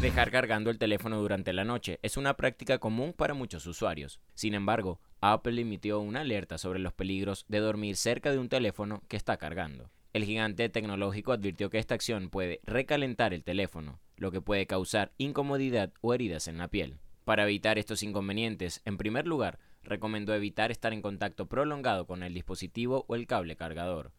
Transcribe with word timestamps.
Dejar 0.00 0.30
cargando 0.30 0.70
el 0.70 0.78
teléfono 0.78 1.20
durante 1.20 1.52
la 1.52 1.64
noche 1.64 1.98
es 2.02 2.16
una 2.16 2.36
práctica 2.36 2.78
común 2.78 3.12
para 3.12 3.34
muchos 3.34 3.66
usuarios. 3.66 4.20
Sin 4.34 4.54
embargo, 4.54 5.00
Apple 5.20 5.60
emitió 5.60 5.98
una 5.98 6.20
alerta 6.20 6.56
sobre 6.56 6.78
los 6.78 6.92
peligros 6.92 7.44
de 7.48 7.58
dormir 7.58 7.96
cerca 7.96 8.30
de 8.30 8.38
un 8.38 8.48
teléfono 8.48 9.02
que 9.08 9.16
está 9.16 9.38
cargando. 9.38 9.90
El 10.12 10.24
gigante 10.24 10.68
tecnológico 10.68 11.32
advirtió 11.32 11.68
que 11.68 11.78
esta 11.78 11.96
acción 11.96 12.30
puede 12.30 12.60
recalentar 12.62 13.34
el 13.34 13.42
teléfono, 13.42 13.98
lo 14.16 14.30
que 14.30 14.40
puede 14.40 14.68
causar 14.68 15.10
incomodidad 15.18 15.92
o 16.00 16.14
heridas 16.14 16.46
en 16.46 16.58
la 16.58 16.68
piel. 16.68 17.00
Para 17.24 17.42
evitar 17.42 17.76
estos 17.76 18.04
inconvenientes, 18.04 18.82
en 18.84 18.98
primer 18.98 19.26
lugar, 19.26 19.58
recomendó 19.82 20.32
evitar 20.32 20.70
estar 20.70 20.92
en 20.92 21.02
contacto 21.02 21.46
prolongado 21.46 22.06
con 22.06 22.22
el 22.22 22.34
dispositivo 22.34 23.04
o 23.08 23.16
el 23.16 23.26
cable 23.26 23.56
cargador. 23.56 24.12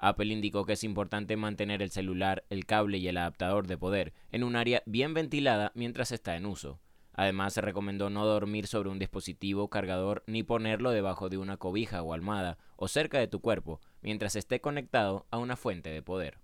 Apple 0.00 0.32
indicó 0.32 0.64
que 0.64 0.72
es 0.72 0.82
importante 0.82 1.36
mantener 1.36 1.82
el 1.82 1.90
celular, 1.90 2.44
el 2.50 2.64
cable 2.64 2.98
y 2.98 3.06
el 3.06 3.18
adaptador 3.18 3.66
de 3.66 3.78
poder 3.78 4.14
en 4.32 4.44
un 4.44 4.56
área 4.56 4.82
bien 4.86 5.14
ventilada 5.14 5.72
mientras 5.74 6.10
está 6.10 6.36
en 6.36 6.46
uso. 6.46 6.80
Además, 7.12 7.52
se 7.52 7.60
recomendó 7.60 8.08
no 8.08 8.24
dormir 8.24 8.66
sobre 8.66 8.88
un 8.88 8.98
dispositivo 8.98 9.68
cargador 9.68 10.24
ni 10.26 10.42
ponerlo 10.42 10.90
debajo 10.90 11.28
de 11.28 11.36
una 11.36 11.58
cobija 11.58 12.02
o 12.02 12.14
almohada 12.14 12.56
o 12.76 12.88
cerca 12.88 13.18
de 13.18 13.28
tu 13.28 13.40
cuerpo 13.40 13.80
mientras 14.00 14.36
esté 14.36 14.60
conectado 14.60 15.26
a 15.30 15.36
una 15.36 15.56
fuente 15.56 15.90
de 15.90 16.02
poder. 16.02 16.38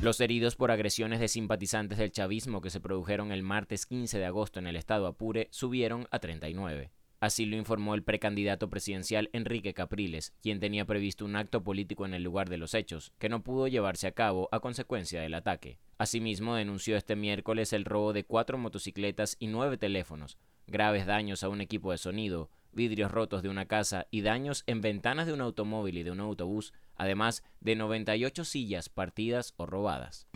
Los 0.00 0.20
heridos 0.20 0.54
por 0.54 0.70
agresiones 0.70 1.18
de 1.18 1.26
simpatizantes 1.26 1.98
del 1.98 2.12
chavismo 2.12 2.60
que 2.60 2.70
se 2.70 2.80
produjeron 2.80 3.32
el 3.32 3.42
martes 3.42 3.86
15 3.86 4.18
de 4.18 4.26
agosto 4.26 4.60
en 4.60 4.68
el 4.68 4.76
estado 4.76 5.08
Apure 5.08 5.48
subieron 5.50 6.06
a 6.12 6.20
39. 6.20 6.92
Así 7.20 7.46
lo 7.46 7.56
informó 7.56 7.96
el 7.96 8.04
precandidato 8.04 8.70
presidencial 8.70 9.28
Enrique 9.32 9.74
Capriles, 9.74 10.32
quien 10.40 10.60
tenía 10.60 10.84
previsto 10.84 11.24
un 11.24 11.34
acto 11.34 11.64
político 11.64 12.06
en 12.06 12.14
el 12.14 12.22
lugar 12.22 12.48
de 12.48 12.58
los 12.58 12.74
hechos, 12.74 13.12
que 13.18 13.28
no 13.28 13.42
pudo 13.42 13.66
llevarse 13.66 14.06
a 14.06 14.12
cabo 14.12 14.48
a 14.52 14.60
consecuencia 14.60 15.20
del 15.20 15.34
ataque. 15.34 15.80
Asimismo, 15.98 16.54
denunció 16.54 16.96
este 16.96 17.16
miércoles 17.16 17.72
el 17.72 17.84
robo 17.84 18.12
de 18.12 18.22
cuatro 18.22 18.56
motocicletas 18.56 19.36
y 19.40 19.48
nueve 19.48 19.76
teléfonos, 19.78 20.38
graves 20.68 21.06
daños 21.06 21.42
a 21.42 21.48
un 21.48 21.60
equipo 21.60 21.90
de 21.90 21.98
sonido, 21.98 22.50
vidrios 22.72 23.10
rotos 23.10 23.42
de 23.42 23.48
una 23.48 23.66
casa 23.66 24.06
y 24.12 24.20
daños 24.20 24.62
en 24.68 24.80
ventanas 24.80 25.26
de 25.26 25.32
un 25.32 25.40
automóvil 25.40 25.98
y 25.98 26.04
de 26.04 26.12
un 26.12 26.20
autobús, 26.20 26.72
además 26.94 27.42
de 27.60 27.74
98 27.74 28.44
sillas 28.44 28.88
partidas 28.88 29.54
o 29.56 29.66
robadas. 29.66 30.28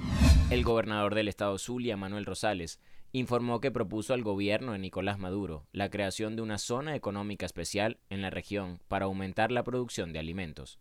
El 0.51 0.65
gobernador 0.65 1.15
del 1.15 1.29
estado 1.29 1.57
Zulia, 1.59 1.97
Manuel 1.97 2.27
Rosales, 2.27 2.81
informó 3.13 3.61
que 3.61 3.71
propuso 3.71 4.15
al 4.15 4.23
gobierno 4.23 4.73
de 4.73 4.79
Nicolás 4.79 5.19
Maduro 5.19 5.67
la 5.73 5.91
creación 5.91 6.35
de 6.35 6.43
una 6.43 6.57
zona 6.57 6.97
económica 6.97 7.45
especial 7.45 7.99
en 8.09 8.23
la 8.23 8.31
región 8.31 8.81
para 8.89 9.05
aumentar 9.05 9.53
la 9.53 9.65
producción 9.65 10.13
de 10.13 10.19
alimentos. 10.19 10.79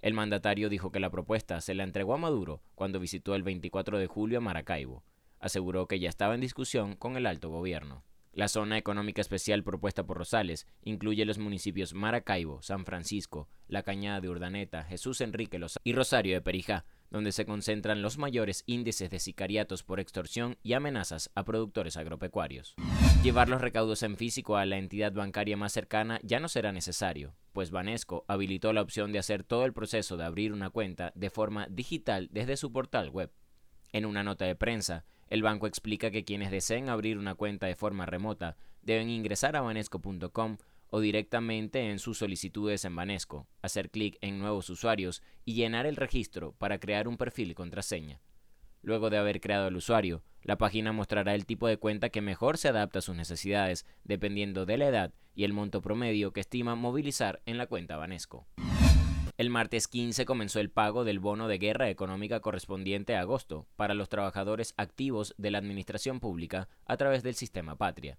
El 0.00 0.14
mandatario 0.14 0.70
dijo 0.70 0.90
que 0.90 1.00
la 1.00 1.10
propuesta 1.10 1.60
se 1.60 1.74
la 1.74 1.84
entregó 1.84 2.14
a 2.14 2.18
Maduro 2.18 2.62
cuando 2.74 3.00
visitó 3.00 3.34
el 3.34 3.42
24 3.42 3.98
de 3.98 4.06
julio 4.06 4.38
a 4.38 4.40
Maracaibo. 4.40 5.04
Aseguró 5.40 5.86
que 5.86 6.00
ya 6.00 6.08
estaba 6.08 6.34
en 6.34 6.40
discusión 6.40 6.96
con 6.96 7.16
el 7.16 7.26
alto 7.26 7.50
gobierno. 7.50 8.02
La 8.32 8.48
zona 8.48 8.78
económica 8.78 9.20
especial 9.20 9.62
propuesta 9.62 10.04
por 10.04 10.18
Rosales 10.18 10.66
incluye 10.82 11.24
los 11.24 11.38
municipios 11.38 11.94
Maracaibo, 11.94 12.62
San 12.62 12.84
Francisco, 12.84 13.48
La 13.68 13.82
Cañada 13.82 14.20
de 14.20 14.28
Urdaneta, 14.28 14.84
Jesús 14.84 15.20
Enrique 15.20 15.58
Los 15.58 15.78
y 15.84 15.92
Rosario 15.92 16.34
de 16.34 16.40
Perijá, 16.40 16.84
donde 17.14 17.30
se 17.30 17.46
concentran 17.46 18.02
los 18.02 18.18
mayores 18.18 18.64
índices 18.66 19.08
de 19.08 19.20
sicariatos 19.20 19.84
por 19.84 20.00
extorsión 20.00 20.58
y 20.64 20.72
amenazas 20.72 21.30
a 21.36 21.44
productores 21.44 21.96
agropecuarios. 21.96 22.74
Llevar 23.22 23.48
los 23.48 23.60
recaudos 23.60 24.02
en 24.02 24.16
físico 24.16 24.56
a 24.56 24.66
la 24.66 24.78
entidad 24.78 25.12
bancaria 25.12 25.56
más 25.56 25.72
cercana 25.72 26.18
ya 26.24 26.40
no 26.40 26.48
será 26.48 26.72
necesario, 26.72 27.36
pues 27.52 27.70
Banesco 27.70 28.24
habilitó 28.26 28.72
la 28.72 28.82
opción 28.82 29.12
de 29.12 29.20
hacer 29.20 29.44
todo 29.44 29.64
el 29.64 29.72
proceso 29.72 30.16
de 30.16 30.24
abrir 30.24 30.52
una 30.52 30.70
cuenta 30.70 31.12
de 31.14 31.30
forma 31.30 31.68
digital 31.70 32.30
desde 32.32 32.56
su 32.56 32.72
portal 32.72 33.10
web. 33.10 33.30
En 33.92 34.06
una 34.06 34.24
nota 34.24 34.44
de 34.46 34.56
prensa, 34.56 35.04
el 35.28 35.40
banco 35.40 35.68
explica 35.68 36.10
que 36.10 36.24
quienes 36.24 36.50
deseen 36.50 36.88
abrir 36.88 37.16
una 37.16 37.36
cuenta 37.36 37.68
de 37.68 37.76
forma 37.76 38.06
remota 38.06 38.56
deben 38.82 39.08
ingresar 39.08 39.54
a 39.54 39.60
banesco.com 39.60 40.56
o 40.94 41.00
directamente 41.00 41.90
en 41.90 41.98
sus 41.98 42.18
solicitudes 42.18 42.84
en 42.84 42.94
Banesco, 42.94 43.48
hacer 43.62 43.90
clic 43.90 44.16
en 44.20 44.38
nuevos 44.38 44.70
usuarios 44.70 45.22
y 45.44 45.54
llenar 45.54 45.86
el 45.86 45.96
registro 45.96 46.52
para 46.52 46.78
crear 46.78 47.08
un 47.08 47.16
perfil 47.16 47.50
y 47.50 47.54
contraseña. 47.54 48.20
Luego 48.80 49.10
de 49.10 49.16
haber 49.16 49.40
creado 49.40 49.66
el 49.66 49.74
usuario, 49.74 50.22
la 50.42 50.56
página 50.56 50.92
mostrará 50.92 51.34
el 51.34 51.46
tipo 51.46 51.66
de 51.66 51.78
cuenta 51.78 52.10
que 52.10 52.20
mejor 52.20 52.58
se 52.58 52.68
adapta 52.68 53.00
a 53.00 53.02
sus 53.02 53.16
necesidades, 53.16 53.86
dependiendo 54.04 54.66
de 54.66 54.78
la 54.78 54.86
edad 54.86 55.14
y 55.34 55.42
el 55.42 55.52
monto 55.52 55.82
promedio 55.82 56.32
que 56.32 56.38
estima 56.38 56.76
movilizar 56.76 57.42
en 57.44 57.58
la 57.58 57.66
cuenta 57.66 57.96
Banesco. 57.96 58.46
El 59.36 59.50
martes 59.50 59.88
15 59.88 60.24
comenzó 60.24 60.60
el 60.60 60.70
pago 60.70 61.02
del 61.02 61.18
bono 61.18 61.48
de 61.48 61.58
guerra 61.58 61.90
económica 61.90 62.38
correspondiente 62.38 63.16
a 63.16 63.22
agosto 63.22 63.66
para 63.74 63.94
los 63.94 64.08
trabajadores 64.08 64.74
activos 64.76 65.34
de 65.38 65.50
la 65.50 65.58
administración 65.58 66.20
pública 66.20 66.68
a 66.86 66.96
través 66.96 67.24
del 67.24 67.34
sistema 67.34 67.74
Patria, 67.74 68.16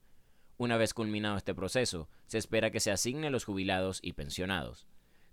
una 0.57 0.77
vez 0.77 0.93
culminado 0.93 1.37
este 1.37 1.53
proceso, 1.53 2.09
se 2.27 2.37
espera 2.37 2.71
que 2.71 2.79
se 2.79 2.91
asigne 2.91 3.27
a 3.27 3.29
los 3.29 3.45
jubilados 3.45 3.99
y 4.01 4.13
pensionados. 4.13 4.87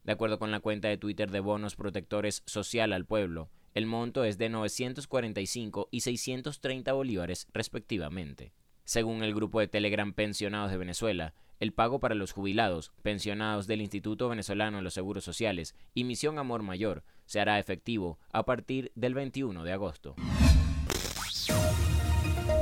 De 0.04 0.12
acuerdo 0.12 0.38
con 0.38 0.50
la 0.50 0.60
cuenta 0.60 0.88
de 0.88 0.98
Twitter 0.98 1.30
de 1.30 1.40
Bonos 1.40 1.76
Protectores 1.76 2.42
Social 2.46 2.92
al 2.92 3.06
Pueblo, 3.06 3.50
el 3.74 3.86
monto 3.86 4.24
es 4.24 4.36
de 4.36 4.48
945 4.48 5.88
y 5.90 6.00
630 6.00 6.92
bolívares 6.92 7.46
respectivamente. 7.52 8.52
Según 8.84 9.22
el 9.22 9.34
grupo 9.34 9.60
de 9.60 9.68
Telegram 9.68 10.12
Pensionados 10.12 10.70
de 10.70 10.76
Venezuela, 10.76 11.34
el 11.60 11.72
pago 11.72 12.00
para 12.00 12.16
los 12.16 12.32
jubilados, 12.32 12.92
pensionados 13.02 13.68
del 13.68 13.80
Instituto 13.80 14.28
Venezolano 14.28 14.78
de 14.78 14.82
los 14.82 14.94
Seguros 14.94 15.22
Sociales 15.22 15.76
y 15.94 16.02
Misión 16.02 16.38
Amor 16.38 16.62
Mayor 16.62 17.04
se 17.24 17.38
hará 17.38 17.60
efectivo 17.60 18.18
a 18.32 18.44
partir 18.44 18.90
del 18.96 19.14
21 19.14 19.62
de 19.62 19.72
agosto. 19.72 20.16